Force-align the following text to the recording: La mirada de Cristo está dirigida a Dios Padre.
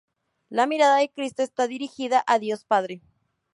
La 0.49 0.65
mirada 0.65 0.97
de 0.97 1.11
Cristo 1.11 1.43
está 1.43 1.67
dirigida 1.67 2.23
a 2.25 2.39
Dios 2.39 2.63
Padre. 2.65 3.03